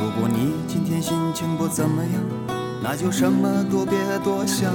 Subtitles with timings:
[0.00, 2.12] 如果你今天心情不怎么样，
[2.80, 4.72] 那就什么都别多想，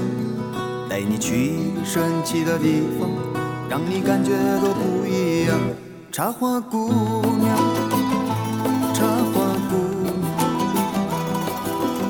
[0.90, 3.10] 带你去神奇的地方，
[3.70, 5.58] 让你感觉都不一样。
[6.12, 6.90] 茶花姑
[7.40, 7.58] 娘，
[8.94, 9.78] 茶花姑
[10.22, 10.36] 娘，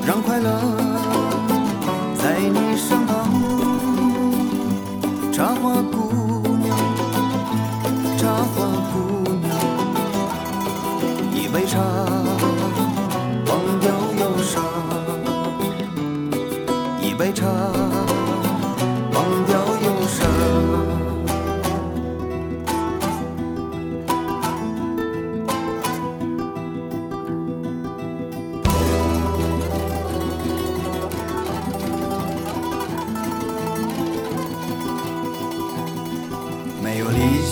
[0.04, 0.83] 让快乐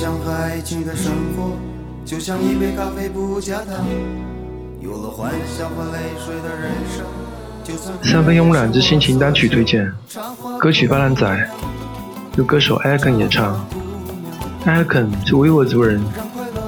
[0.02, 1.52] 没有理想和爱情的生活，
[2.04, 3.86] 就像一杯咖啡不加糖。
[4.80, 7.06] 有了幻想和泪水的人生，
[7.62, 9.92] 就算三分慵懒之心情单曲推荐，
[10.58, 11.24] 歌曲《巴兰仔》
[12.36, 13.64] 由歌手 a 肯演唱。
[14.64, 16.02] a 肯是维吾尔族人，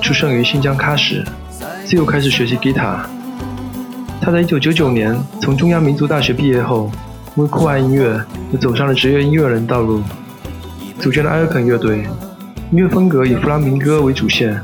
[0.00, 1.24] 出生于新疆喀什，
[1.84, 3.04] 自幼开始学习吉他。
[4.20, 6.88] 他在1999年从中央民族大学毕业后，
[7.34, 10.00] 因为酷爱音乐，又走上了职业音乐人道路，
[11.00, 12.06] 组建了 a 肯乐队。
[12.74, 14.60] 音乐风格以弗拉明戈为主线，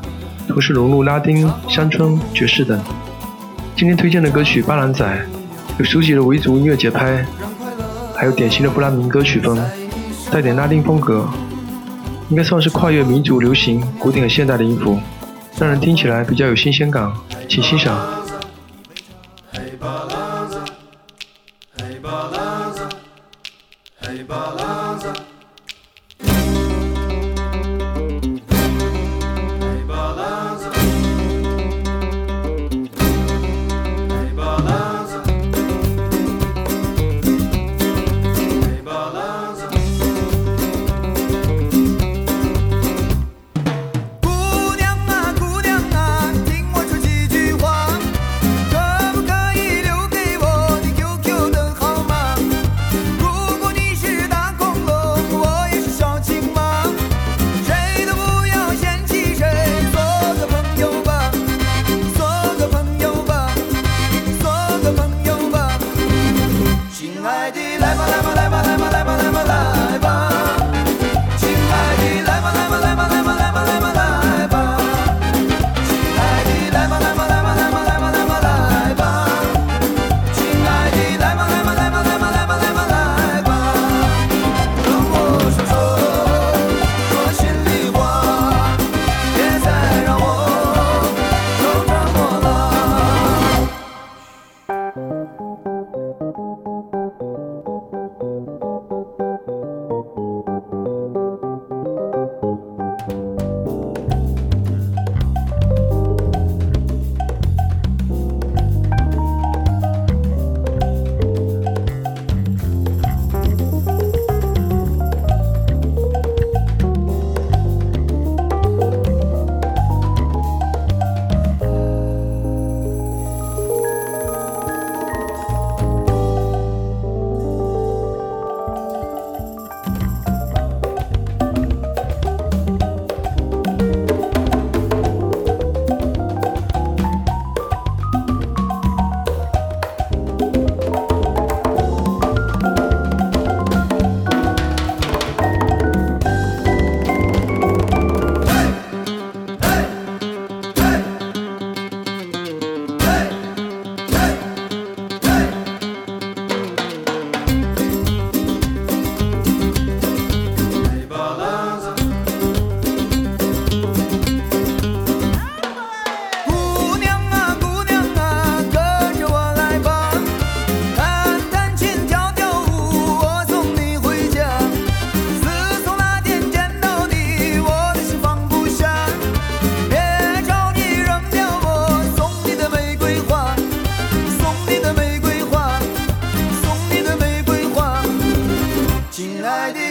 [0.48, 2.83] 同时融入拉丁、乡村、爵士等。
[3.77, 5.06] 今天推荐的歌曲《巴兰仔》，
[5.78, 7.25] 有熟悉的维族音乐节拍，
[8.17, 9.56] 还有典型的弗拉明戈曲风，
[10.28, 11.25] 带点拉丁风格，
[12.30, 14.98] 应该算是跨越民族、流行、古典和现代的音符，
[15.56, 17.12] 让人听起来比较有新鲜感，
[17.48, 17.96] 请欣赏。
[19.52, 20.08] 嘿巴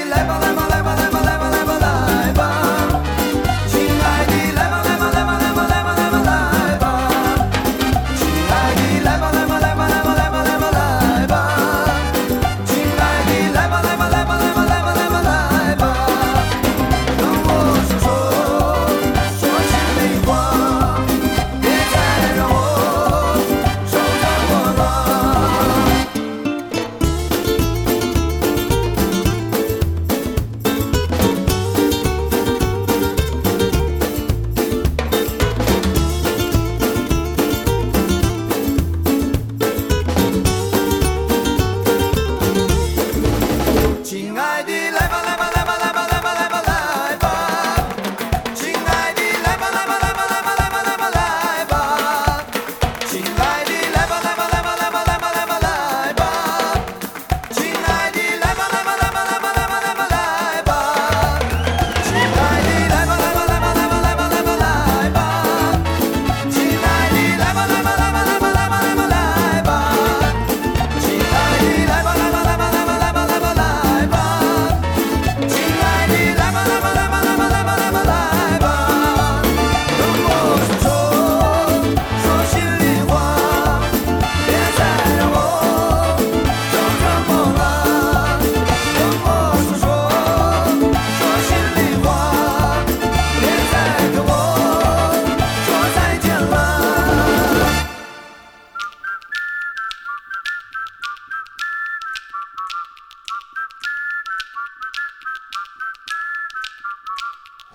[0.10, 0.49] level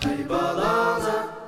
[0.06, 1.43] Aí balança.